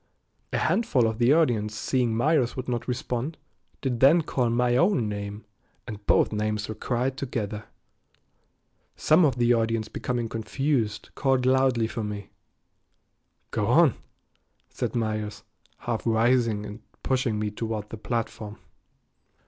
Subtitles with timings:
[0.51, 3.37] A handful of the audience seeing Myers would not respond,
[3.81, 5.45] did then call my own name,
[5.85, 7.65] and both names were cried together.
[8.95, 12.31] Some of the audience becoming confused called loudly for me.
[13.51, 13.93] "Go on,"
[14.71, 15.43] said Myers,
[15.77, 18.57] half rising and pushing me toward the platform.